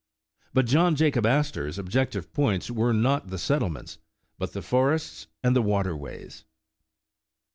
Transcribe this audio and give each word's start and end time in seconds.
But 0.55 0.65
John 0.65 0.95
Jacob 0.95 1.27
Astor 1.27 1.71
's 1.71 1.77
ob 1.77 1.91
jective 1.91 2.33
points 2.33 2.71
were 2.71 2.91
not 2.91 3.27
the 3.27 3.37
settlements, 3.37 3.99
but 4.39 4.53
the 4.53 4.63
forests 4.63 5.27
and 5.43 5.55
the 5.55 5.61
water 5.61 5.95
ways. 5.95 6.43